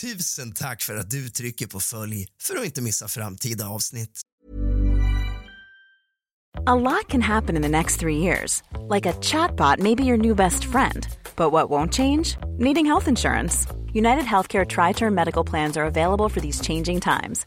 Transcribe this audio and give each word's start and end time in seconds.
Tusen 0.00 0.52
tack 0.52 0.82
för 0.82 0.96
att 0.96 1.10
du 1.10 1.28
trycker 1.28 1.66
på 1.66 1.80
följ 1.80 2.26
för 2.42 2.56
att 2.56 2.64
inte 2.64 2.82
missa 2.82 3.08
framtida 3.08 3.68
avsnitt. 3.68 4.20
A 6.66 6.74
lot 6.74 7.08
can 7.08 7.22
happen 7.22 7.56
in 7.56 7.62
the 7.62 7.68
next 7.68 8.00
three 8.00 8.16
years. 8.16 8.62
Like 8.94 9.10
a 9.10 9.12
chatbot 9.22 9.78
maybe 9.78 10.04
your 10.04 10.16
new 10.16 10.34
best 10.34 10.64
friend. 10.64 11.06
But 11.36 11.52
what 11.52 11.70
won't 11.70 11.92
change? 11.92 12.36
Needing 12.58 12.86
health 12.86 13.08
insurance. 13.08 13.66
United 13.94 14.24
Healthcare 14.24 14.66
Tri 14.66 14.92
Term 14.92 15.14
Medical 15.14 15.44
Plans 15.44 15.76
are 15.76 15.86
available 15.86 16.28
for 16.28 16.40
these 16.40 16.60
changing 16.60 17.00
times. 17.00 17.46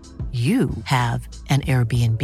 you 0.31 0.69
have 0.85 1.27
an 1.49 1.61
Airbnb. 1.61 2.21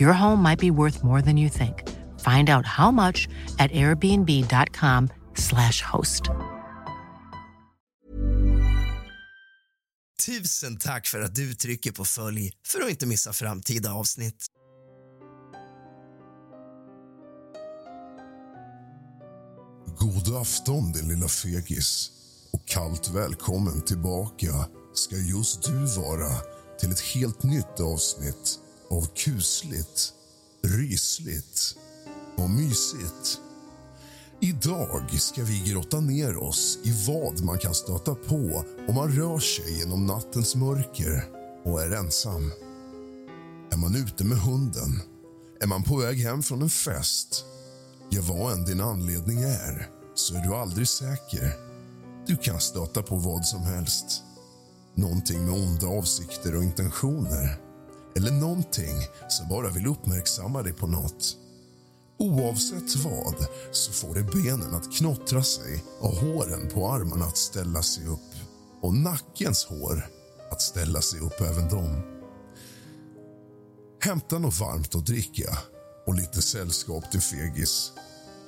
Your 0.00 0.12
home 0.12 0.42
might 0.42 0.58
be 0.58 0.70
worth 0.70 1.04
more 1.04 1.22
than 1.22 1.36
you 1.36 1.48
think. 1.48 1.82
Find 2.20 2.48
out 2.48 2.64
how 2.64 2.90
much 2.90 3.28
at 3.58 3.70
airbnb.com 3.72 5.08
slash 5.34 5.82
host. 5.82 6.30
Tusen 10.26 10.76
tack 10.76 11.06
för 11.06 11.20
att 11.20 11.34
du 11.34 11.54
trycker 11.54 11.92
på 11.92 12.04
följ 12.04 12.52
för 12.66 12.80
att 12.80 12.90
inte 12.90 13.06
missa 13.06 13.32
framtida 13.32 13.92
avsnitt. 13.92 14.46
God 19.98 20.36
afton, 20.36 20.92
din 20.92 21.08
lilla 21.08 21.28
fegis. 21.28 22.10
Och 22.52 22.66
kallt 22.66 23.10
välkommen 23.10 23.82
tillbaka 23.82 24.68
ska 24.94 25.16
just 25.16 25.62
du 25.62 25.86
vara 26.00 26.30
till 26.80 26.92
ett 26.92 27.00
helt 27.00 27.42
nytt 27.42 27.80
avsnitt 27.80 28.58
av 28.90 29.06
kusligt, 29.06 30.12
rysligt 30.62 31.76
och 32.36 32.50
mysigt. 32.50 33.40
Idag 34.40 35.20
ska 35.20 35.42
vi 35.42 35.58
grotta 35.66 36.00
ner 36.00 36.36
oss 36.36 36.78
i 36.82 37.04
vad 37.06 37.44
man 37.44 37.58
kan 37.58 37.74
stöta 37.74 38.14
på 38.14 38.64
om 38.88 38.94
man 38.94 39.12
rör 39.12 39.38
sig 39.38 39.78
genom 39.78 40.06
nattens 40.06 40.54
mörker 40.54 41.24
och 41.64 41.82
är 41.82 41.90
ensam. 41.90 42.52
Är 43.70 43.76
man 43.76 43.96
ute 43.96 44.24
med 44.24 44.38
hunden? 44.38 45.00
Är 45.60 45.66
man 45.66 45.82
på 45.82 45.96
väg 45.96 46.18
hem 46.18 46.42
från 46.42 46.62
en 46.62 46.70
fest? 46.70 47.44
Ja, 48.10 48.22
vad 48.22 48.52
än 48.52 48.64
din 48.64 48.80
anledning 48.80 49.42
är, 49.42 49.90
så 50.14 50.34
är 50.34 50.40
du 50.40 50.54
aldrig 50.54 50.88
säker. 50.88 51.52
Du 52.26 52.36
kan 52.36 52.60
stöta 52.60 53.02
på 53.02 53.16
vad 53.16 53.46
som 53.46 53.62
helst. 53.62 54.22
Någonting 54.96 55.44
med 55.44 55.54
onda 55.54 55.86
avsikter 55.86 56.56
och 56.56 56.62
intentioner. 56.62 57.56
Eller 58.16 58.30
någonting 58.30 58.96
som 59.28 59.48
bara 59.48 59.70
vill 59.70 59.86
uppmärksamma 59.86 60.62
dig 60.62 60.72
på 60.72 60.86
något. 60.86 61.36
Oavsett 62.18 62.96
vad 62.96 63.46
så 63.72 63.92
får 63.92 64.14
det 64.14 64.22
benen 64.22 64.74
att 64.74 64.92
knottra 64.92 65.42
sig 65.42 65.84
och 66.00 66.10
håren 66.10 66.68
på 66.74 66.88
armarna 66.88 67.24
att 67.24 67.36
ställa 67.36 67.82
sig 67.82 68.06
upp. 68.06 68.34
Och 68.82 68.94
nackens 68.94 69.64
hår 69.64 70.06
att 70.50 70.62
ställa 70.62 71.00
sig 71.00 71.20
upp 71.20 71.40
även 71.40 71.68
de. 71.68 72.02
Hämta 74.04 74.38
något 74.38 74.60
varmt 74.60 74.94
att 74.94 75.06
dricka 75.06 75.58
och 76.06 76.14
lite 76.14 76.42
sällskap 76.42 77.10
till 77.10 77.20
fegis. 77.20 77.92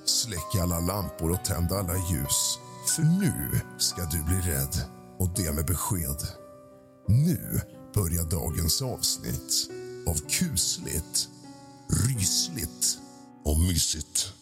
Släck 0.04 0.62
alla 0.62 0.80
lampor 0.80 1.30
och 1.30 1.44
tänd 1.44 1.72
alla 1.72 1.94
ljus. 1.94 2.58
För 2.96 3.02
nu 3.02 3.60
ska 3.78 4.04
du 4.04 4.22
bli 4.22 4.52
rädd, 4.52 4.84
och 5.18 5.28
det 5.36 5.52
med 5.52 5.66
besked. 5.66 6.28
Nu 7.08 7.60
börjar 7.94 8.30
dagens 8.30 8.82
avsnitt 8.82 9.70
av 10.06 10.14
kusligt, 10.28 11.28
rysligt 12.06 12.98
och 13.44 13.58
mysigt. 13.58 14.32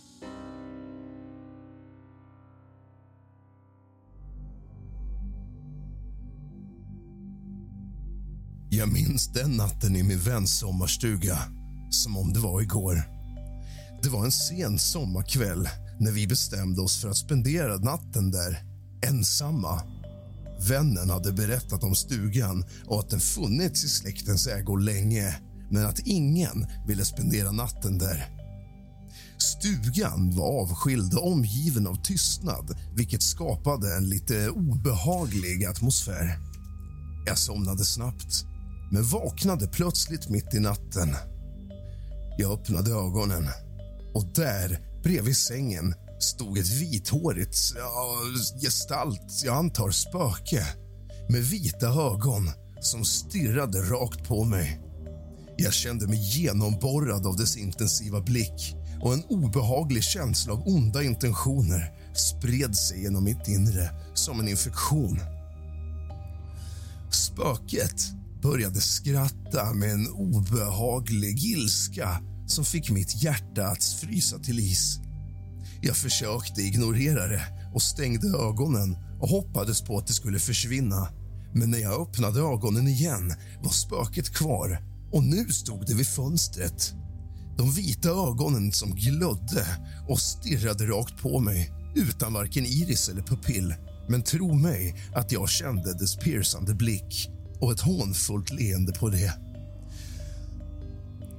Jag 8.70 8.92
minns 8.92 9.32
den 9.32 9.50
natten 9.56 9.96
i 9.96 10.02
min 10.02 10.18
väns 10.18 10.58
sommarstuga 10.58 11.38
som 11.90 12.16
om 12.16 12.32
det 12.32 12.40
var 12.40 12.60
igår. 12.60 13.02
Det 14.02 14.08
var 14.08 14.24
en 14.24 14.32
sen 14.32 14.78
sommarkväll 14.78 15.68
när 16.00 16.10
vi 16.10 16.26
bestämde 16.26 16.82
oss 16.82 17.00
för 17.00 17.08
att 17.08 17.16
spendera 17.16 17.76
natten 17.76 18.30
där 18.30 18.58
ensamma. 19.06 19.95
Vännen 20.60 21.10
hade 21.10 21.32
berättat 21.32 21.84
om 21.84 21.94
stugan 21.94 22.64
och 22.86 23.00
att 23.00 23.10
den 23.10 23.20
funnits 23.20 23.84
i 23.84 23.88
släktens 23.88 24.46
ägo 24.46 24.76
länge 24.76 25.36
men 25.70 25.86
att 25.86 25.98
ingen 25.98 26.66
ville 26.86 27.04
spendera 27.04 27.52
natten 27.52 27.98
där. 27.98 28.26
Stugan 29.38 30.36
var 30.36 30.62
avskild 30.62 31.14
och 31.14 31.32
omgiven 31.32 31.86
av 31.86 32.02
tystnad 32.02 32.78
vilket 32.96 33.22
skapade 33.22 33.96
en 33.96 34.08
lite 34.08 34.50
obehaglig 34.50 35.64
atmosfär. 35.64 36.38
Jag 37.26 37.38
somnade 37.38 37.84
snabbt, 37.84 38.44
men 38.92 39.04
vaknade 39.04 39.66
plötsligt 39.68 40.28
mitt 40.28 40.54
i 40.54 40.60
natten. 40.60 41.16
Jag 42.38 42.52
öppnade 42.52 42.90
ögonen 42.90 43.48
och 44.14 44.24
där, 44.34 44.78
bredvid 45.02 45.36
sängen 45.36 45.94
stod 46.26 46.58
ett 46.58 46.70
vithårigt 46.70 47.58
ja, 47.76 48.18
gestalt, 48.62 49.42
jag 49.44 49.56
antar 49.56 49.90
spöke 49.90 50.66
med 51.28 51.42
vita 51.42 51.86
ögon 51.86 52.50
som 52.80 53.04
stirrade 53.04 53.78
rakt 53.78 54.28
på 54.28 54.44
mig. 54.44 54.80
Jag 55.56 55.72
kände 55.72 56.06
mig 56.06 56.18
genomborrad 56.18 57.26
av 57.26 57.36
dess 57.36 57.56
intensiva 57.56 58.20
blick 58.20 58.76
och 59.02 59.14
en 59.14 59.24
obehaglig 59.24 60.04
känsla 60.04 60.52
av 60.52 60.62
onda 60.66 61.02
intentioner 61.02 61.92
spred 62.14 62.76
sig 62.76 63.02
genom 63.02 63.24
mitt 63.24 63.48
inre 63.48 63.90
som 64.14 64.40
en 64.40 64.48
infektion. 64.48 65.20
Spöket 67.10 68.12
började 68.42 68.80
skratta 68.80 69.72
med 69.74 69.90
en 69.90 70.08
obehaglig 70.08 71.44
ilska 71.44 72.20
som 72.46 72.64
fick 72.64 72.90
mitt 72.90 73.22
hjärta 73.22 73.66
att 73.66 73.84
frysa 73.84 74.38
till 74.38 74.58
is. 74.60 75.00
Jag 75.80 75.96
försökte 75.96 76.62
ignorera 76.62 77.26
det 77.26 77.42
och 77.74 77.82
stängde 77.82 78.26
ögonen 78.28 78.96
och 79.20 79.28
hoppades 79.28 79.82
på 79.82 79.98
att 79.98 80.06
det 80.06 80.12
skulle 80.12 80.38
försvinna. 80.38 81.08
Men 81.54 81.70
när 81.70 81.78
jag 81.78 82.00
öppnade 82.00 82.40
ögonen 82.40 82.88
igen 82.88 83.34
var 83.62 83.70
spöket 83.70 84.34
kvar 84.34 84.82
och 85.12 85.24
nu 85.24 85.48
stod 85.48 85.86
det 85.86 85.94
vid 85.94 86.06
fönstret. 86.06 86.94
De 87.58 87.72
vita 87.72 88.08
ögonen 88.08 88.72
som 88.72 88.94
glödde 88.94 89.66
och 90.08 90.20
stirrade 90.20 90.86
rakt 90.86 91.22
på 91.22 91.40
mig 91.40 91.72
utan 91.94 92.32
varken 92.32 92.66
iris 92.66 93.08
eller 93.08 93.22
pupill. 93.22 93.74
Men 94.08 94.22
tro 94.22 94.54
mig 94.54 94.94
att 95.14 95.32
jag 95.32 95.48
kände 95.48 95.94
dess 95.94 96.16
piercande 96.16 96.74
blick 96.74 97.30
och 97.60 97.72
ett 97.72 97.80
hånfullt 97.80 98.52
leende 98.52 98.92
på 98.92 99.08
det. 99.08 99.32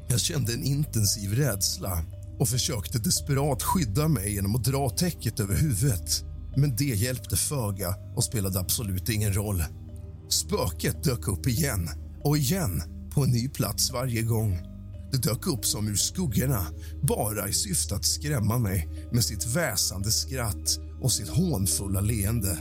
Jag 0.09 0.19
kände 0.19 0.53
en 0.53 0.63
intensiv 0.63 1.33
rädsla 1.33 2.03
och 2.39 2.49
försökte 2.49 2.99
desperat 2.99 3.63
skydda 3.63 4.07
mig 4.07 4.33
genom 4.33 4.55
att 4.55 4.63
dra 4.63 4.89
täcket 4.89 5.39
över 5.39 5.55
huvudet. 5.55 6.23
Men 6.55 6.75
det 6.75 6.83
hjälpte 6.83 7.37
föga 7.37 7.95
och 8.15 8.23
spelade 8.23 8.59
absolut 8.59 9.09
ingen 9.09 9.33
roll. 9.33 9.63
Spöket 10.29 11.03
dök 11.03 11.27
upp 11.27 11.47
igen 11.47 11.89
och 12.23 12.37
igen 12.37 12.81
på 13.13 13.23
en 13.23 13.31
ny 13.31 13.49
plats 13.49 13.91
varje 13.91 14.21
gång. 14.21 14.59
Det 15.11 15.17
dök 15.17 15.47
upp 15.47 15.65
som 15.65 15.87
ur 15.87 15.95
skuggorna 15.95 16.67
bara 17.01 17.47
i 17.47 17.53
syfte 17.53 17.95
att 17.95 18.05
skrämma 18.05 18.57
mig 18.57 18.89
med 19.11 19.23
sitt 19.23 19.45
väsande 19.55 20.11
skratt 20.11 20.79
och 21.01 21.11
sitt 21.11 21.29
hånfulla 21.29 22.01
leende. 22.01 22.57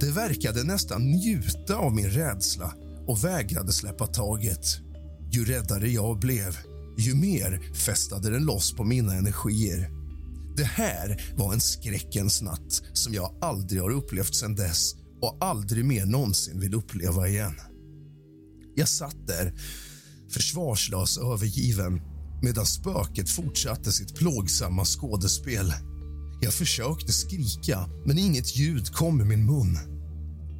Det 0.00 0.10
verkade 0.10 0.64
nästan 0.64 1.02
njuta 1.02 1.76
av 1.76 1.94
min 1.94 2.10
rädsla 2.10 2.72
och 3.06 3.24
vägrade 3.24 3.72
släppa 3.72 4.06
taget. 4.06 4.78
Ju 5.32 5.44
räddare 5.44 5.90
jag 5.90 6.18
blev, 6.18 6.58
ju 6.96 7.14
mer 7.14 7.74
fästade 7.74 8.30
den 8.30 8.44
loss 8.44 8.72
på 8.72 8.84
mina 8.84 9.14
energier. 9.14 9.90
Det 10.56 10.64
här 10.64 11.32
var 11.36 11.52
en 11.52 11.60
skräckens 11.60 12.42
natt 12.42 12.82
som 12.92 13.14
jag 13.14 13.34
aldrig 13.40 13.82
har 13.82 13.90
upplevt 13.90 14.34
sedan 14.34 14.54
dess 14.54 14.94
och 15.22 15.36
aldrig 15.40 15.84
mer 15.84 16.06
någonsin 16.06 16.60
vill 16.60 16.74
uppleva 16.74 17.28
igen. 17.28 17.54
Jag 18.74 18.88
satt 18.88 19.26
där, 19.26 19.54
försvarslös 20.30 21.16
och 21.16 21.32
övergiven 21.32 22.00
medan 22.42 22.66
spöket 22.66 23.30
fortsatte 23.30 23.92
sitt 23.92 24.14
plågsamma 24.14 24.84
skådespel. 24.84 25.72
Jag 26.40 26.54
försökte 26.54 27.12
skrika, 27.12 27.88
men 28.06 28.18
inget 28.18 28.56
ljud 28.56 28.92
kom 28.92 29.20
ur 29.20 29.24
min 29.24 29.46
mun. 29.46 29.78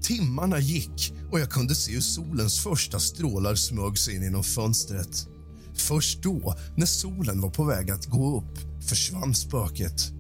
Timmarna 0.03 0.59
gick 0.59 1.15
och 1.33 1.41
jag 1.41 1.51
kunde 1.51 1.75
se 1.75 1.93
hur 1.93 2.01
solens 2.01 2.61
första 2.61 3.01
strålar 3.01 3.55
smög 3.55 3.99
sig 3.99 4.17
in 4.17 4.23
genom 4.23 4.45
fönstret. 4.45 5.29
Först 5.77 6.23
då, 6.23 6.55
när 6.77 6.87
solen 6.87 7.41
var 7.41 7.51
på 7.51 7.65
väg 7.65 7.91
att 7.91 8.07
gå 8.07 8.39
upp, 8.39 8.83
försvann 8.89 9.35
spöket. 9.35 10.13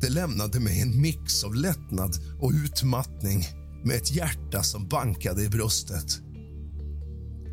Det 0.00 0.08
lämnade 0.08 0.60
mig 0.60 0.80
en 0.80 1.00
mix 1.00 1.44
av 1.44 1.54
lättnad 1.54 2.16
och 2.40 2.52
utmattning 2.64 3.46
med 3.84 3.96
ett 3.96 4.12
hjärta 4.12 4.62
som 4.62 4.88
bankade 4.88 5.42
i 5.42 5.48
bröstet. 5.48 6.20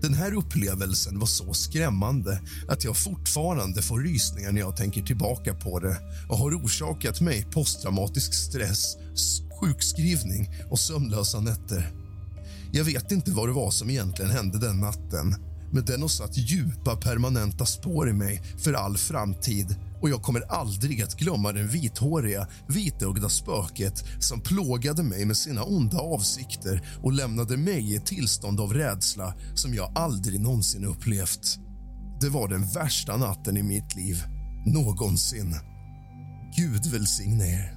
Den 0.01 0.13
här 0.13 0.33
upplevelsen 0.33 1.19
var 1.19 1.27
så 1.27 1.53
skrämmande 1.53 2.41
att 2.67 2.83
jag 2.83 2.97
fortfarande 2.97 3.81
får 3.81 3.99
rysningar 3.99 4.51
när 4.51 4.61
jag 4.61 4.77
tänker 4.77 5.01
tillbaka 5.01 5.53
på 5.53 5.79
det 5.79 5.97
och 6.29 6.37
har 6.37 6.51
orsakat 6.51 7.21
mig 7.21 7.47
posttraumatisk 7.51 8.33
stress, 8.33 8.95
sjukskrivning 9.61 10.49
och 10.69 10.79
sömnlösa 10.79 11.39
nätter. 11.39 11.93
Jag 12.71 12.83
vet 12.83 13.11
inte 13.11 13.31
vad 13.31 13.49
det 13.49 13.53
var 13.53 13.71
som 13.71 13.89
egentligen 13.89 14.31
hände 14.31 14.59
den 14.59 14.79
natten 14.79 15.35
men 15.71 15.85
den 15.85 16.01
har 16.01 16.09
satt 16.09 16.37
djupa, 16.37 16.95
permanenta 16.95 17.65
spår 17.65 18.09
i 18.09 18.13
mig 18.13 18.41
för 18.57 18.73
all 18.73 18.97
framtid 18.97 19.75
och 20.01 20.09
jag 20.09 20.21
kommer 20.21 20.41
aldrig 20.41 21.01
att 21.01 21.15
glömma 21.15 21.51
den 21.51 21.67
vithåriga, 21.67 22.47
vitögda 22.67 23.29
spöket 23.29 24.03
som 24.19 24.41
plågade 24.41 25.03
mig 25.03 25.25
med 25.25 25.37
sina 25.37 25.63
onda 25.63 25.97
avsikter 25.99 26.81
och 27.03 27.13
lämnade 27.13 27.57
mig 27.57 27.91
i 27.91 27.95
ett 27.95 28.05
tillstånd 28.05 28.59
av 28.59 28.73
rädsla 28.73 29.33
som 29.55 29.73
jag 29.73 29.91
aldrig 29.95 30.41
någonsin 30.41 30.85
upplevt. 30.85 31.59
Det 32.21 32.29
var 32.29 32.47
den 32.47 32.65
värsta 32.65 33.17
natten 33.17 33.57
i 33.57 33.63
mitt 33.63 33.95
liv, 33.95 34.23
någonsin. 34.65 35.55
Gud 36.55 36.85
välsigne 36.85 37.45
er. 37.45 37.76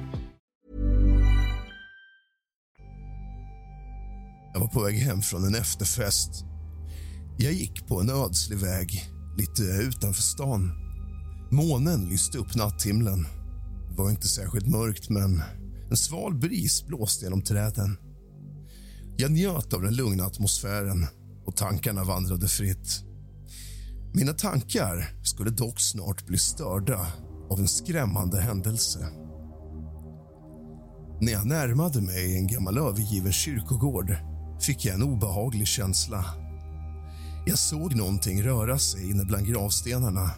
Jag 4.53 4.59
var 4.59 4.67
på 4.67 4.83
väg 4.83 4.95
hem 4.95 5.21
från 5.21 5.43
en 5.43 5.55
efterfest. 5.55 6.45
Jag 7.37 7.53
gick 7.53 7.87
på 7.87 8.01
en 8.01 8.09
ödslig 8.09 8.57
väg 8.57 9.11
lite 9.37 9.61
utanför 9.61 10.21
stan. 10.21 10.71
Månen 11.51 12.09
lyste 12.09 12.37
upp 12.37 12.55
natthimlen. 12.55 13.27
Det 13.89 13.95
var 13.95 14.09
inte 14.09 14.27
särskilt 14.27 14.67
mörkt, 14.67 15.09
men 15.09 15.41
en 15.89 15.97
sval 15.97 16.35
bris 16.35 16.85
blåste 16.87 17.25
genom 17.25 17.41
träden. 17.41 17.97
Jag 19.17 19.31
njöt 19.31 19.73
av 19.73 19.81
den 19.81 19.95
lugna 19.95 20.25
atmosfären 20.25 21.07
och 21.45 21.55
tankarna 21.55 22.03
vandrade 22.03 22.47
fritt. 22.47 23.03
Mina 24.13 24.33
tankar 24.33 25.19
skulle 25.23 25.49
dock 25.49 25.79
snart 25.79 26.25
bli 26.25 26.37
störda 26.37 27.07
av 27.49 27.59
en 27.59 27.67
skrämmande 27.67 28.41
händelse. 28.41 28.99
När 31.21 31.31
jag 31.31 31.47
närmade 31.47 32.01
mig 32.01 32.37
en 32.37 32.47
gammal 32.47 32.77
övergiven 32.77 33.31
kyrkogård 33.31 34.30
fick 34.61 34.85
jag 34.85 34.95
en 34.95 35.03
obehaglig 35.03 35.67
känsla. 35.67 36.25
Jag 37.45 37.57
såg 37.57 37.95
någonting 37.95 38.43
röra 38.43 38.79
sig 38.79 39.09
inne 39.09 39.25
bland 39.25 39.47
gravstenarna. 39.47 40.31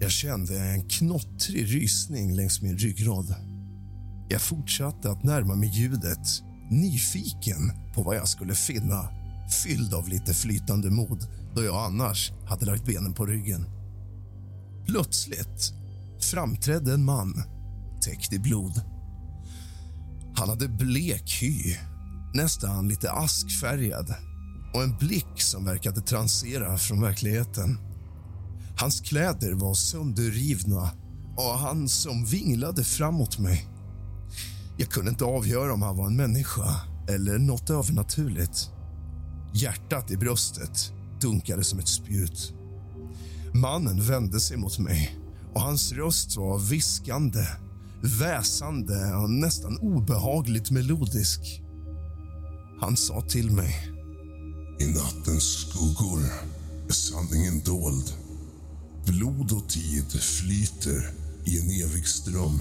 Jag 0.00 0.10
kände 0.10 0.60
en 0.60 0.88
knottrig 0.88 1.74
rysning 1.74 2.34
längs 2.34 2.62
min 2.62 2.78
ryggrad. 2.78 3.34
Jag 4.28 4.40
fortsatte 4.40 5.10
att 5.10 5.24
närma 5.24 5.54
mig 5.54 5.68
ljudet, 5.68 6.42
nyfiken 6.70 7.72
på 7.94 8.02
vad 8.02 8.16
jag 8.16 8.28
skulle 8.28 8.54
finna 8.54 9.08
fylld 9.64 9.94
av 9.94 10.08
lite 10.08 10.34
flytande 10.34 10.90
mod 10.90 11.26
då 11.54 11.64
jag 11.64 11.76
annars 11.76 12.32
hade 12.46 12.66
lagt 12.66 12.86
benen 12.86 13.14
på 13.14 13.26
ryggen. 13.26 13.66
Plötsligt 14.86 15.72
framträdde 16.20 16.94
en 16.94 17.04
man 17.04 17.42
täckt 18.00 18.32
i 18.32 18.38
blod. 18.38 18.82
Han 20.36 20.48
hade 20.48 20.68
blek 20.68 21.38
hy, 21.42 21.76
nästan 22.34 22.88
lite 22.88 23.12
askfärgad 23.12 24.14
och 24.74 24.82
en 24.82 24.96
blick 24.96 25.40
som 25.40 25.64
verkade 25.64 26.00
transera 26.00 26.78
från 26.78 27.00
verkligheten. 27.00 27.78
Hans 28.78 29.00
kläder 29.00 29.52
var 29.52 29.74
sönderrivna 29.74 30.90
och 31.36 31.58
han 31.58 31.88
som 31.88 32.24
vinglade 32.24 32.84
framåt 32.84 33.38
mig. 33.38 33.68
Jag 34.76 34.88
kunde 34.88 35.10
inte 35.10 35.24
avgöra 35.24 35.72
om 35.72 35.82
han 35.82 35.96
var 35.96 36.06
en 36.06 36.16
människa 36.16 36.80
eller 37.08 37.38
något 37.38 37.70
övernaturligt. 37.70 38.70
Hjärtat 39.54 40.10
i 40.10 40.16
bröstet 40.16 40.92
dunkade 41.20 41.64
som 41.64 41.78
ett 41.78 41.88
spjut. 41.88 42.54
Mannen 43.54 44.02
vände 44.02 44.40
sig 44.40 44.56
mot 44.56 44.78
mig 44.78 45.18
och 45.54 45.60
hans 45.60 45.92
röst 45.92 46.36
var 46.36 46.58
viskande, 46.58 47.46
väsande 48.20 49.14
och 49.14 49.30
nästan 49.30 49.78
obehagligt 49.78 50.70
melodisk. 50.70 51.61
Han 52.82 52.96
sa 52.96 53.20
till 53.20 53.50
mig. 53.50 53.88
I 54.80 54.86
nattens 54.86 55.44
skuggor 55.44 56.20
är 56.88 56.92
sanningen 56.92 57.60
dold. 57.64 58.14
Blod 59.06 59.52
och 59.52 59.68
tid 59.68 60.12
flyter 60.12 61.10
i 61.44 61.58
en 61.58 61.88
evig 61.88 62.06
ström. 62.06 62.60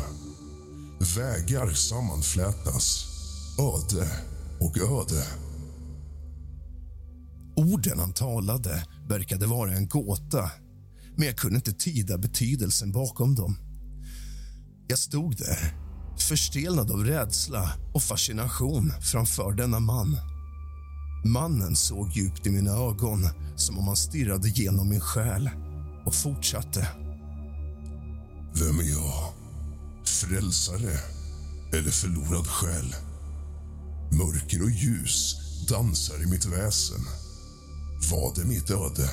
Vägar 1.15 1.73
sammanflätas, 1.73 3.05
öde 3.59 4.07
och 4.59 4.77
öde. 4.77 5.27
Orden 7.55 7.99
han 7.99 8.13
talade 8.13 8.85
verkade 9.09 9.45
vara 9.45 9.73
en 9.73 9.87
gåta 9.87 10.51
men 11.17 11.27
jag 11.27 11.37
kunde 11.37 11.55
inte 11.55 11.73
tyda 11.73 12.17
betydelsen 12.17 12.91
bakom 12.91 13.35
dem. 13.35 13.57
Jag 14.87 14.99
stod 14.99 15.37
där, 15.37 15.75
förstelnad 16.21 16.91
av 16.91 17.05
rädsla 17.05 17.73
och 17.93 18.03
fascination 18.03 18.93
framför 19.01 19.51
denna 19.51 19.79
man. 19.79 20.17
Mannen 21.25 21.75
såg 21.75 22.11
djupt 22.11 22.47
i 22.47 22.49
mina 22.49 22.71
ögon 22.71 23.29
som 23.55 23.79
om 23.79 23.87
han 23.87 23.95
stirrade 23.95 24.49
genom 24.49 24.89
min 24.89 24.99
själ 24.99 25.49
och 26.05 26.15
fortsatte. 26.15 26.87
Vem 28.53 28.79
är 28.79 28.89
jag? 28.89 29.33
Frälsare 30.05 30.99
eller 31.73 31.91
förlorad 31.91 32.47
själ? 32.47 32.95
Mörker 34.11 34.63
och 34.63 34.71
ljus 34.71 35.35
dansar 35.67 36.23
i 36.23 36.25
mitt 36.25 36.45
väsen. 36.45 37.01
Vad 38.11 38.37
är 38.37 38.45
mitt 38.45 38.69
öde? 38.69 39.09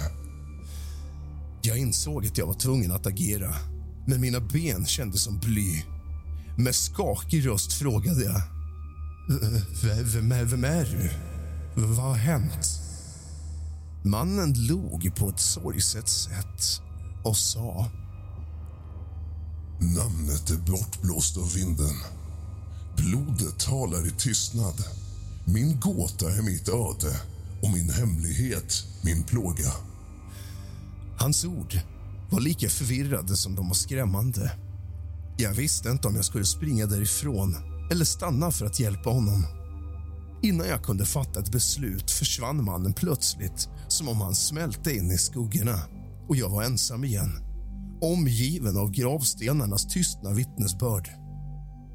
Jag 1.63 1.79
insåg 1.79 2.27
att 2.27 2.39
jag 2.39 2.47
var 2.47 2.55
tvungen 2.55 2.93
att 2.93 3.07
agera, 3.07 3.55
men 4.07 4.21
mina 4.21 4.41
ben 4.41 4.87
kändes 4.87 5.23
som 5.23 5.39
bly. 5.39 5.85
Med 6.59 6.75
skakig 6.75 7.47
röst 7.47 7.73
frågade 7.73 8.25
jag. 8.25 8.43
Vem, 10.05 10.33
är, 10.33 10.45
vem 10.45 10.65
är 10.65 10.85
du? 10.85 11.11
Vad 11.83 11.97
har 11.97 12.15
hänt? 12.15 12.81
Mannen 14.05 14.55
log 14.67 15.17
på 15.17 15.29
ett 15.29 15.41
sorgset 15.41 16.09
sätt 16.09 16.83
och 17.25 17.37
sa... 17.37 17.91
Namnet 19.81 20.51
är 20.51 20.71
bortblåst 20.71 21.37
av 21.37 21.53
vinden. 21.55 21.95
Blodet 22.97 23.59
talar 23.59 24.07
i 24.07 24.11
tystnad. 24.11 24.85
Min 25.45 25.81
gåta 25.81 26.31
är 26.31 26.43
mitt 26.43 26.69
öde 26.69 27.21
och 27.63 27.71
min 27.71 27.91
hemlighet 27.91 28.85
min 29.03 29.23
plåga. 29.23 29.73
Hans 31.19 31.45
ord 31.45 31.81
var 32.31 32.41
lika 32.41 32.69
förvirrade 32.69 33.37
som 33.37 33.55
de 33.55 33.69
var 33.69 33.75
skrämmande. 33.75 34.53
Jag 35.41 35.53
visste 35.53 35.91
inte 35.91 36.09
om 36.09 36.17
jag 36.17 36.25
skulle 36.25 36.45
springa 36.45 36.87
därifrån 36.87 37.57
eller 37.91 38.05
stanna 38.05 38.51
för 38.51 38.67
att 38.67 38.81
hjälpa 38.81 39.11
honom. 39.11 39.47
Innan 40.43 40.69
jag 40.69 40.83
kunde 40.83 41.07
fatta 41.07 41.41
ett 41.41 41.53
beslut 41.53 42.11
försvann 42.11 42.65
mannen 42.65 42.93
plötsligt 42.93 43.69
som 43.89 44.09
om 44.09 44.21
han 44.21 44.35
smälte 44.35 44.93
in 44.95 45.11
i 45.11 45.19
skuggorna 45.19 45.81
och 46.29 46.37
jag 46.37 46.49
var 46.49 46.63
ensam 46.63 47.05
igen 47.05 47.49
omgiven 48.01 48.77
av 48.77 48.91
gravstenarnas 48.91 49.87
tystna 49.87 50.33
vittnesbörd. 50.33 51.09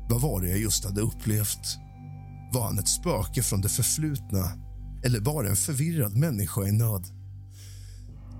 Vad 0.09 0.21
var 0.21 0.41
det 0.41 0.49
jag 0.49 0.59
just 0.59 0.85
hade 0.85 1.01
upplevt? 1.01 1.77
Var 2.53 2.63
han 2.63 2.79
ett 2.79 2.87
spöke 2.87 3.43
från 3.43 3.61
det 3.61 3.69
förflutna 3.69 4.51
eller 5.05 5.19
bara 5.19 5.49
en 5.49 5.55
förvirrad 5.55 6.17
människa 6.17 6.63
i 6.63 6.71
nöd? 6.71 7.05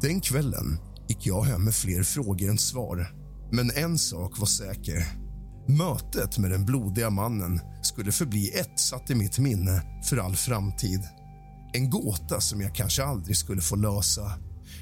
Den 0.01 0.22
kvällen 0.22 0.77
gick 1.07 1.25
jag 1.25 1.43
hem 1.43 1.63
med 1.63 1.74
fler 1.74 2.03
frågor 2.03 2.50
än 2.50 2.57
svar. 2.57 3.23
Men 3.55 3.72
en 3.75 3.98
sak 3.98 4.39
var 4.39 4.45
säker. 4.45 5.07
Mötet 5.67 6.38
med 6.38 6.51
den 6.51 6.65
blodiga 6.65 7.10
mannen 7.10 7.60
skulle 7.81 8.12
förbli 8.12 8.50
etsat 8.50 9.10
i 9.10 9.15
mitt 9.15 9.39
minne 9.39 10.01
för 10.10 10.17
all 10.17 10.36
framtid. 10.36 11.01
En 11.74 11.89
gåta 11.89 12.41
som 12.41 12.62
jag 12.62 12.75
kanske 12.75 13.03
aldrig 13.03 13.38
skulle 13.38 13.62
få 13.62 13.75
lösa 13.75 14.31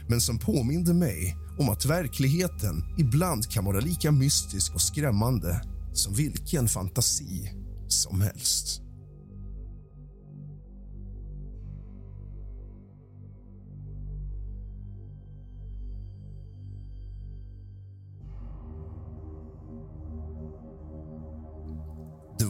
men 0.10 0.22
som 0.22 0.40
påminde 0.40 0.94
mig 0.94 1.36
om 1.60 1.70
att 1.70 1.86
verkligheten 1.86 2.84
ibland 3.00 3.52
kan 3.52 3.66
vara 3.66 3.80
lika 3.80 4.12
mystisk 4.12 4.74
och 4.74 4.82
skrämmande 4.82 5.62
som 5.94 6.14
vilken 6.14 6.68
fantasi 6.68 7.52
som 7.88 8.22
helst. 8.22 8.81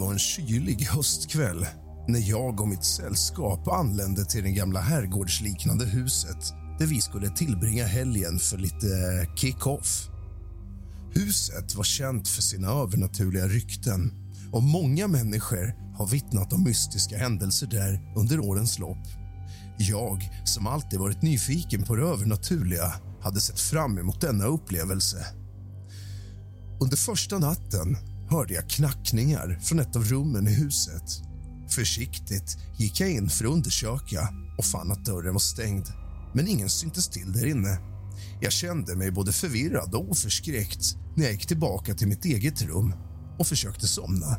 Var 0.02 0.12
en 0.12 0.20
kylig 0.20 0.82
höstkväll 0.82 1.66
när 2.08 2.30
jag 2.30 2.62
och 2.62 2.68
mitt 2.68 2.84
sällskap 2.84 3.68
anlände 3.68 4.26
till 4.26 4.44
det 4.44 4.52
gamla 4.52 4.80
herrgårdsliknande 4.80 5.86
huset 5.86 6.54
där 6.80 6.86
vi 6.86 7.02
skulle 7.02 7.30
tillbringa 7.30 7.86
helgen 7.86 8.40
för 8.40 8.58
lite 8.58 8.88
kick-off. 9.36 10.10
Huset 11.14 11.76
var 11.76 11.84
känt 11.84 12.28
för 12.28 12.42
sina 12.42 12.68
övernaturliga 12.68 13.48
rykten 13.48 14.12
och 14.52 14.64
många 14.64 15.08
människor 15.08 15.74
har 15.98 16.08
vittnat 16.08 16.54
om 16.54 16.64
mystiska 16.64 17.18
händelser 17.18 17.68
där 17.68 18.14
under 18.16 18.40
årens 18.40 18.80
lopp. 18.80 19.08
Jag, 19.78 20.30
som 20.46 20.68
alltid 20.68 21.00
varit 21.00 21.22
nyfiken 21.22 21.84
på 21.84 21.96
det 21.96 22.04
övernaturliga 22.04 22.94
hade 23.22 23.42
sett 23.42 23.60
fram 23.60 23.98
emot 23.98 24.22
denna 24.22 24.46
upplevelse. 24.46 25.26
Under 26.80 26.98
första 26.98 27.40
natten 27.40 27.98
hörde 28.32 28.54
jag 28.54 28.70
knackningar 28.70 29.60
från 29.62 29.80
ett 29.80 29.96
av 29.96 30.04
rummen 30.04 30.48
i 30.48 30.54
huset. 30.54 31.04
Försiktigt 31.70 32.58
gick 32.78 33.00
jag 33.00 33.12
in 33.12 33.30
för 33.30 33.46
att 33.46 33.52
undersöka 33.52 34.30
och 34.58 34.66
fann 34.66 34.92
att 34.92 35.06
dörren 35.06 35.34
var 35.34 35.40
stängd 35.40 35.86
men 36.34 36.48
ingen 36.48 36.70
syntes 36.70 37.10
till 37.10 37.34
där 37.34 37.46
inne. 37.46 37.80
Jag 38.42 38.52
kände 38.52 38.96
mig 38.96 39.12
både 39.12 39.32
förvirrad 39.32 39.96
och 39.96 40.18
förskräckt 40.18 40.96
när 41.16 41.24
jag 41.24 41.34
gick 41.34 41.48
tillbaka 41.48 41.94
till 41.94 42.08
mitt 42.08 42.26
eget 42.26 42.62
rum 42.62 42.94
och 43.40 43.48
försökte 43.48 43.88
somna. 43.88 44.38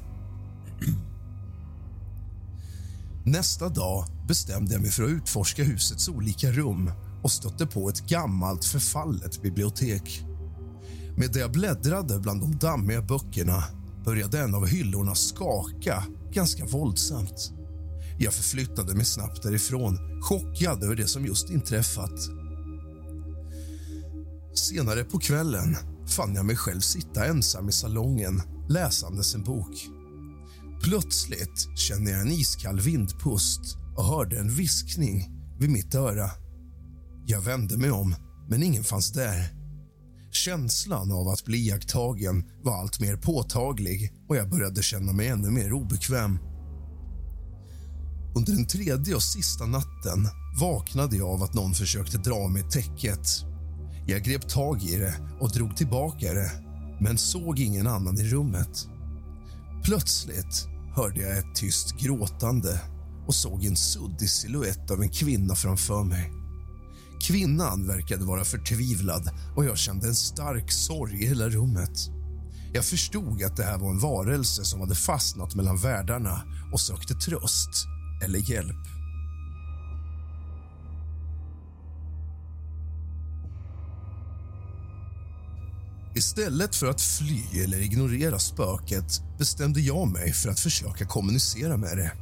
Nästa 3.24 3.68
dag 3.68 4.04
bestämde 4.28 4.72
jag 4.72 4.82
mig 4.82 4.90
för 4.90 5.04
att 5.04 5.10
utforska 5.10 5.64
husets 5.64 6.08
olika 6.08 6.50
rum 6.52 6.90
och 7.22 7.32
stötte 7.32 7.66
på 7.66 7.88
ett 7.88 8.06
gammalt 8.08 8.64
förfallet 8.64 9.42
bibliotek. 9.42 10.24
Medan 11.16 11.40
jag 11.40 11.52
bläddrade 11.52 12.18
bland 12.18 12.40
de 12.40 12.58
dammiga 12.58 13.02
böckerna 13.02 13.64
började 14.04 14.38
en 14.38 14.54
av 14.54 14.66
hyllorna 14.66 15.14
skaka 15.14 16.04
ganska 16.32 16.64
våldsamt. 16.64 17.52
Jag 18.18 18.34
förflyttade 18.34 18.94
mig 18.94 19.04
snabbt 19.04 19.42
därifrån, 19.42 19.98
chockad 20.22 20.84
över 20.84 20.96
det 20.96 21.06
som 21.06 21.26
just 21.26 21.50
inträffat. 21.50 22.20
Senare 24.54 25.04
på 25.04 25.18
kvällen 25.18 25.76
fann 26.06 26.34
jag 26.34 26.46
mig 26.46 26.56
själv 26.56 26.80
sitta 26.80 27.26
ensam 27.26 27.68
i 27.68 27.72
salongen 27.72 28.42
läsandes 28.68 29.34
en 29.34 29.42
bok. 29.42 29.88
Plötsligt 30.82 31.78
kände 31.78 32.10
jag 32.10 32.20
en 32.20 32.32
iskall 32.32 32.80
vindpust 32.80 33.76
och 33.96 34.04
hörde 34.04 34.38
en 34.38 34.54
viskning 34.54 35.30
vid 35.58 35.70
mitt 35.70 35.94
öra. 35.94 36.30
Jag 37.26 37.40
vände 37.40 37.76
mig 37.76 37.90
om, 37.90 38.14
men 38.48 38.62
ingen 38.62 38.84
fanns 38.84 39.12
där. 39.12 39.61
Känslan 40.34 41.12
av 41.12 41.28
att 41.28 41.44
bli 41.44 41.58
iakttagen 41.58 42.44
var 42.62 42.80
allt 42.80 43.00
mer 43.00 43.16
påtaglig 43.16 44.12
och 44.28 44.36
jag 44.36 44.50
började 44.50 44.82
känna 44.82 45.12
mig 45.12 45.28
ännu 45.28 45.50
mer 45.50 45.72
obekväm. 45.72 46.38
Under 48.34 48.52
den 48.52 48.66
tredje 48.66 49.14
och 49.14 49.22
sista 49.22 49.66
natten 49.66 50.28
vaknade 50.60 51.16
jag 51.16 51.28
av 51.28 51.42
att 51.42 51.54
någon 51.54 51.74
försökte 51.74 52.18
dra 52.18 52.48
mig 52.48 52.62
täcket. 52.70 53.28
Jag 54.06 54.22
grep 54.22 54.48
tag 54.48 54.82
i 54.82 54.96
det 54.96 55.14
och 55.40 55.50
drog 55.50 55.76
tillbaka 55.76 56.34
det, 56.34 56.52
men 57.00 57.18
såg 57.18 57.60
ingen 57.60 57.86
annan 57.86 58.18
i 58.18 58.24
rummet. 58.24 58.88
Plötsligt 59.84 60.68
hörde 60.94 61.20
jag 61.20 61.38
ett 61.38 61.54
tyst 61.54 61.98
gråtande 61.98 62.80
och 63.26 63.34
såg 63.34 63.64
en 63.64 63.76
suddig 63.76 64.30
siluett 64.30 64.90
av 64.90 65.02
en 65.02 65.08
kvinna 65.08 65.54
framför 65.54 66.04
mig. 66.04 66.41
Kvinnan 67.22 67.86
verkade 67.86 68.24
vara 68.24 68.44
förtvivlad 68.44 69.30
och 69.56 69.64
jag 69.64 69.78
kände 69.78 70.08
en 70.08 70.14
stark 70.14 70.72
sorg 70.72 71.22
i 71.22 71.26
hela 71.26 71.48
rummet. 71.48 72.10
Jag 72.72 72.84
förstod 72.84 73.42
att 73.42 73.56
det 73.56 73.64
här 73.64 73.78
var 73.78 73.90
en 73.90 73.98
varelse 73.98 74.64
som 74.64 74.80
hade 74.80 74.94
fastnat 74.94 75.54
mellan 75.54 75.76
världarna 75.76 76.42
och 76.72 76.80
sökte 76.80 77.14
tröst 77.14 77.86
eller 78.24 78.50
hjälp. 78.50 78.86
Istället 86.14 86.76
för 86.76 86.86
att 86.86 87.00
fly 87.00 87.62
eller 87.64 87.78
ignorera 87.78 88.38
spöket 88.38 89.38
bestämde 89.38 89.80
jag 89.80 90.08
mig 90.08 90.32
för 90.32 90.50
att 90.50 90.60
försöka 90.60 91.06
kommunicera 91.06 91.76
med 91.76 91.96
det. 91.96 92.12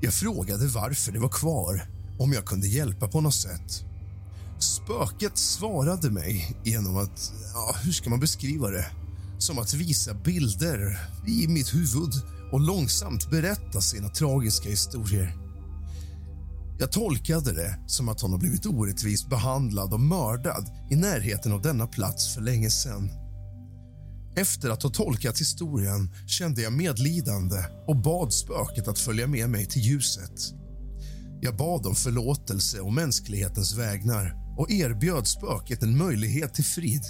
Jag 0.00 0.14
frågade 0.14 0.66
varför 0.66 1.12
det 1.12 1.18
var 1.18 1.28
kvar, 1.28 1.82
om 2.22 2.32
jag 2.32 2.44
kunde 2.44 2.68
hjälpa 2.68 3.08
på 3.08 3.20
något 3.20 3.34
sätt. 3.34 3.84
Spöket 4.58 5.38
svarade 5.38 6.10
mig 6.10 6.56
genom 6.64 6.96
att, 6.96 7.32
ja, 7.54 7.76
hur 7.82 7.92
ska 7.92 8.10
man 8.10 8.20
beskriva 8.20 8.70
det? 8.70 8.86
Som 9.38 9.58
att 9.58 9.74
visa 9.74 10.14
bilder 10.14 10.98
i 11.26 11.48
mitt 11.48 11.74
huvud 11.74 12.12
och 12.52 12.60
långsamt 12.60 13.30
berätta 13.30 13.80
sina 13.80 14.08
tragiska 14.08 14.68
historier. 14.68 15.36
Jag 16.78 16.92
tolkade 16.92 17.52
det 17.52 17.78
som 17.86 18.08
att 18.08 18.20
hon 18.20 18.30
har 18.30 18.38
blivit 18.38 18.66
orättvist 18.66 19.28
behandlad 19.28 19.92
och 19.92 20.00
mördad 20.00 20.70
i 20.90 20.96
närheten 20.96 21.52
av 21.52 21.62
denna 21.62 21.86
plats 21.86 22.34
för 22.34 22.40
länge 22.40 22.70
sedan. 22.70 23.10
Efter 24.36 24.70
att 24.70 24.82
ha 24.82 24.90
tolkat 24.90 25.40
historien 25.40 26.10
kände 26.26 26.62
jag 26.62 26.72
medlidande 26.72 27.64
och 27.86 27.96
bad 27.96 28.32
spöket 28.32 28.88
att 28.88 28.98
följa 28.98 29.26
med 29.26 29.50
mig 29.50 29.66
till 29.66 29.82
ljuset. 29.82 30.61
Jag 31.44 31.56
bad 31.56 31.86
om 31.86 31.94
förlåtelse 31.94 32.80
och 32.80 32.92
mänsklighetens 32.92 33.74
vägnar 33.78 34.36
och 34.58 34.70
erbjöd 34.70 35.26
spöket 35.26 35.82
en 35.82 35.98
möjlighet 35.98 36.54
till 36.54 36.64
frid. 36.64 37.02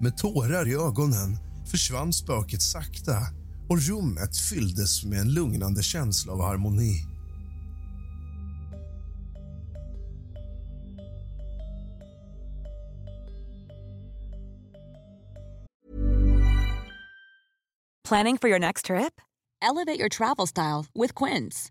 Med 0.00 0.16
tårar 0.16 0.68
i 0.68 0.74
ögonen 0.74 1.38
försvann 1.70 2.12
spöket 2.12 2.62
sakta 2.62 3.16
och 3.68 3.78
rummet 3.88 4.36
fylldes 4.36 5.04
med 5.04 5.20
en 5.20 5.32
lugnande 5.34 5.82
känsla 5.82 6.32
av 6.32 6.42
harmoni. 6.42 7.04
Planning 18.08 18.38
for 18.38 18.48
your 18.48 18.58
next 18.58 18.86
trip? 18.86 19.20
Elevate 19.62 19.98
your 19.98 20.08
travel 20.08 20.46
style 20.46 20.86
with 20.94 21.24
Quince. 21.24 21.70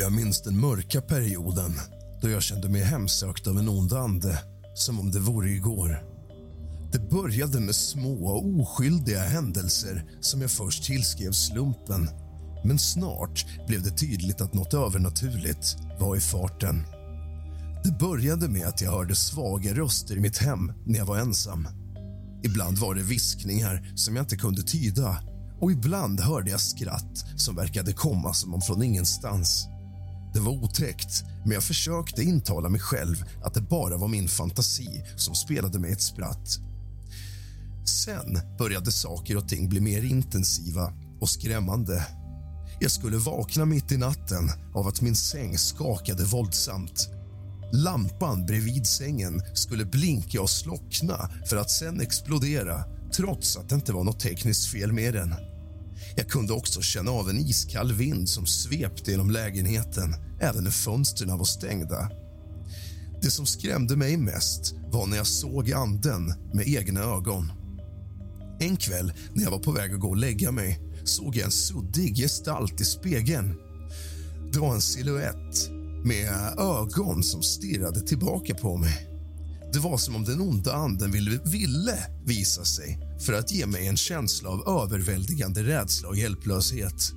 Jag 0.00 0.12
minns 0.12 0.42
den 0.42 0.60
mörka 0.60 1.00
perioden 1.00 1.74
då 2.22 2.30
jag 2.30 2.42
kände 2.42 2.68
mig 2.68 2.82
hemsökt 2.82 3.46
av 3.46 3.58
en 3.58 3.68
ond 3.68 3.92
ande, 3.92 4.38
som 4.74 5.00
om 5.00 5.10
det 5.10 5.20
vore 5.20 5.50
igår. 5.50 6.02
Det 6.92 7.10
började 7.10 7.60
med 7.60 7.74
små 7.74 8.26
och 8.26 8.46
oskyldiga 8.46 9.20
händelser 9.20 10.04
som 10.20 10.40
jag 10.40 10.50
först 10.50 10.84
tillskrev 10.84 11.32
slumpen. 11.32 12.08
Men 12.64 12.78
snart 12.78 13.66
blev 13.66 13.82
det 13.82 13.90
tydligt 13.90 14.40
att 14.40 14.54
något 14.54 14.74
övernaturligt 14.74 15.76
var 16.00 16.16
i 16.16 16.20
farten. 16.20 16.84
Det 17.84 17.98
började 17.98 18.48
med 18.48 18.66
att 18.66 18.80
jag 18.80 18.92
hörde 18.92 19.16
svaga 19.16 19.74
röster 19.74 20.16
i 20.16 20.20
mitt 20.20 20.38
hem 20.38 20.72
när 20.86 20.98
jag 20.98 21.06
var 21.06 21.18
ensam. 21.18 21.68
Ibland 22.44 22.78
var 22.78 22.94
det 22.94 23.02
viskningar 23.02 23.92
som 23.94 24.16
jag 24.16 24.22
inte 24.22 24.36
kunde 24.36 24.62
tyda 24.62 25.22
och 25.60 25.72
ibland 25.72 26.20
hörde 26.20 26.50
jag 26.50 26.60
skratt 26.60 27.24
som 27.36 27.56
verkade 27.56 27.92
komma 27.92 28.34
som 28.34 28.54
om 28.54 28.60
från 28.60 28.82
ingenstans. 28.82 29.68
Det 30.34 30.40
var 30.40 30.52
otäckt, 30.52 31.24
men 31.44 31.52
jag 31.52 31.64
försökte 31.64 32.22
intala 32.22 32.68
mig 32.68 32.80
själv 32.80 33.24
att 33.44 33.54
det 33.54 33.60
bara 33.60 33.96
var 33.96 34.08
min 34.08 34.28
fantasi 34.28 35.04
som 35.16 35.34
spelade 35.34 35.78
mig 35.78 35.92
ett 35.92 36.02
spratt. 36.02 36.58
Sen 37.88 38.40
började 38.58 38.92
saker 38.92 39.36
och 39.36 39.48
ting 39.48 39.68
bli 39.68 39.80
mer 39.80 40.02
intensiva 40.02 40.92
och 41.20 41.28
skrämmande. 41.28 42.06
Jag 42.80 42.90
skulle 42.90 43.16
vakna 43.16 43.64
mitt 43.64 43.92
i 43.92 43.96
natten 43.96 44.50
av 44.74 44.86
att 44.86 45.00
min 45.00 45.16
säng 45.16 45.58
skakade 45.58 46.24
våldsamt. 46.24 47.08
Lampan 47.72 48.46
bredvid 48.46 48.86
sängen 48.86 49.42
skulle 49.54 49.84
blinka 49.84 50.42
och 50.42 50.50
slockna 50.50 51.30
för 51.46 51.56
att 51.56 51.70
sen 51.70 52.00
explodera 52.00 52.84
trots 53.16 53.56
att 53.56 53.68
det 53.68 53.74
inte 53.74 53.92
var 53.92 54.04
något 54.04 54.20
tekniskt 54.20 54.66
fel 54.66 54.92
med 54.92 55.14
den. 55.14 55.34
Jag 56.16 56.28
kunde 56.28 56.52
också 56.52 56.82
känna 56.82 57.10
av 57.10 57.30
en 57.30 57.38
iskall 57.38 57.92
vind 57.92 58.28
som 58.28 58.46
svepte 58.46 59.10
genom 59.10 59.30
lägenheten 59.30 60.14
även 60.40 60.64
när 60.64 60.70
fönstren 60.70 61.38
var 61.38 61.44
stängda. 61.44 62.10
Det 63.22 63.30
som 63.30 63.46
skrämde 63.46 63.96
mig 63.96 64.16
mest 64.16 64.74
var 64.90 65.06
när 65.06 65.16
jag 65.16 65.26
såg 65.26 65.72
anden 65.72 66.34
med 66.54 66.68
egna 66.68 67.00
ögon. 67.00 67.52
En 68.60 68.76
kväll 68.76 69.12
när 69.32 69.44
jag 69.44 69.50
var 69.50 69.58
på 69.58 69.72
väg 69.72 69.94
att 69.94 70.00
gå 70.00 70.08
och 70.08 70.16
lägga 70.16 70.52
mig 70.52 70.80
såg 71.04 71.36
jag 71.36 71.44
en 71.44 71.50
suddig 71.50 72.16
gestalt 72.16 72.80
i 72.80 72.84
spegeln. 72.84 73.54
Det 74.52 74.58
var 74.58 74.74
en 74.74 74.80
siluett 74.80 75.70
med 76.04 76.58
ögon 76.58 77.22
som 77.22 77.42
stirrade 77.42 78.00
tillbaka 78.00 78.54
på 78.54 78.76
mig. 78.76 79.07
Det 79.72 79.78
var 79.78 79.98
som 79.98 80.16
om 80.16 80.24
den 80.24 80.40
onda 80.40 80.74
anden 80.74 81.12
ville, 81.12 81.40
ville 81.44 81.98
visa 82.24 82.64
sig 82.64 82.98
för 83.26 83.32
att 83.32 83.52
ge 83.52 83.66
mig 83.66 83.86
en 83.86 83.96
känsla 83.96 84.48
av 84.48 84.82
överväldigande 84.82 85.62
rädsla 85.62 86.08
och 86.08 86.16
hjälplöshet. 86.16 87.12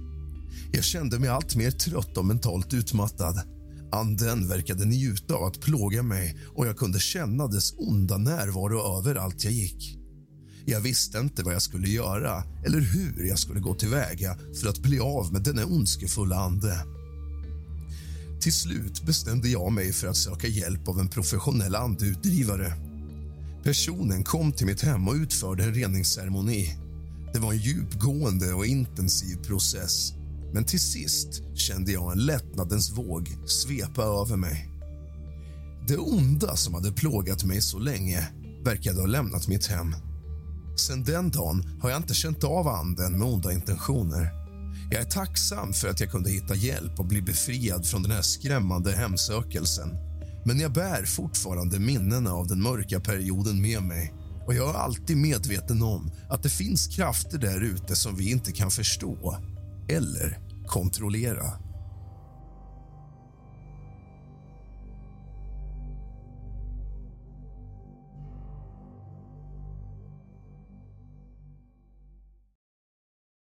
Jag 0.72 0.84
kände 0.84 1.20
mig 1.20 1.30
allt 1.30 1.56
mer 1.56 1.72
trött 1.72 2.18
och 2.18 2.26
mentalt 2.26 2.74
utmattad. 2.74 3.42
Anden 3.92 4.48
verkade 4.48 4.86
njuta 4.86 5.36
av 5.36 5.44
att 5.44 5.62
plåga 5.62 6.04
mig 6.04 6.38
och 6.56 6.68
jag 6.68 6.78
kunde 6.78 7.00
känna 7.00 7.48
dess 7.48 7.74
onda 7.78 8.18
närvaro 8.18 8.98
överallt 8.98 9.44
jag 9.44 9.54
gick. 9.54 9.98
Jag 10.66 10.82
visste 10.82 11.18
inte 11.18 11.44
vad 11.44 11.54
jag 11.54 11.62
skulle 11.62 11.90
göra 11.90 12.44
eller 12.66 12.80
hur 12.80 13.28
jag 13.28 13.40
skulle 13.40 13.60
gå 13.60 13.76
tillväga 13.76 14.38
för 14.62 14.70
att 14.70 14.80
bli 14.80 15.00
av 15.00 15.34
med 15.34 15.44
denna 15.44 15.66
ondskefulla 15.66 16.36
ande. 16.36 16.86
Till 18.42 18.54
slut 18.54 19.06
bestämde 19.06 19.50
jag 19.50 19.72
mig 19.72 19.94
för 19.94 20.08
att 20.08 20.18
söka 20.18 20.48
hjälp 20.48 20.88
av 20.88 21.00
en 21.00 21.08
professionell 21.08 21.76
andeutdrivare. 21.76 22.74
Personen 23.64 24.24
kom 24.24 24.52
till 24.52 24.66
mitt 24.66 24.82
hem 24.82 25.08
och 25.08 25.14
utförde 25.14 25.64
en 25.64 25.74
reningsceremoni. 25.74 26.78
Det 27.34 27.40
var 27.40 27.52
en 27.54 27.60
djupgående 27.60 28.54
och 28.54 28.66
intensiv 28.66 29.36
process 29.36 30.14
men 30.54 30.64
till 30.64 30.80
sist 30.80 31.42
kände 31.56 31.92
jag 31.92 32.12
en 32.12 32.26
lättnadens 32.26 32.92
våg 32.92 33.38
svepa 33.48 34.04
över 34.04 34.38
mig. 34.38 34.70
Det 35.88 35.98
onda 35.98 36.56
som 36.56 36.74
hade 36.74 36.92
plågat 36.92 37.44
mig 37.44 37.62
så 37.62 37.80
länge 37.80 38.28
verkade 38.64 39.00
ha 39.00 39.08
lämnat 39.08 39.48
mitt 39.48 39.66
hem. 39.66 39.96
Sen 40.76 41.04
den 41.04 41.30
dagen 41.30 41.80
har 41.82 41.90
jag 41.90 42.00
inte 42.00 42.14
känt 42.14 42.44
av 42.44 42.68
anden 42.68 43.20
med 43.20 43.28
onda 43.28 43.54
intentioner. 43.54 44.41
Jag 44.94 45.02
är 45.02 45.06
tacksam 45.06 45.74
för 45.74 45.88
att 45.88 46.00
jag 46.00 46.12
kunde 46.12 46.30
hitta 46.30 46.56
hjälp 46.56 47.00
och 47.00 47.06
bli 47.06 47.22
befriad 47.22 47.86
från 47.86 48.04
den 48.04 48.12
här 48.12 48.22
skrämmande 48.22 48.92
hemsökelsen. 48.92 49.90
Men 50.46 50.60
jag 50.60 50.74
bär 50.74 51.06
fortfarande 51.06 51.80
minnena 51.80 52.32
av 52.32 52.48
den 52.48 52.62
mörka 52.62 53.00
perioden 53.00 53.62
med 53.62 53.84
mig 53.84 54.14
och 54.48 54.54
jag 54.54 54.70
är 54.70 54.80
alltid 54.80 55.18
medveten 55.18 55.82
om 55.82 56.12
att 56.30 56.44
det 56.44 56.50
finns 56.50 56.96
krafter 56.96 57.38
där 57.38 57.62
ute 57.62 57.96
som 57.96 58.16
vi 58.16 58.32
inte 58.32 58.52
kan 58.52 58.72
förstå 58.72 59.38
eller 59.90 60.40
kontrollera. 60.68 61.71